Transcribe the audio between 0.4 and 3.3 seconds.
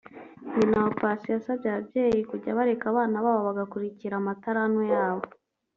nyina wa Paccy yasabye ababyeyi kujya bareka abana